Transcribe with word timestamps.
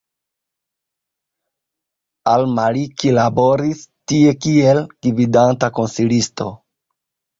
Al-Maliki 2.31 3.13
laboris 3.19 3.83
tie 4.13 4.35
kiel 4.47 4.83
gvidanta 5.09 5.71
konsilisto. 5.81 6.49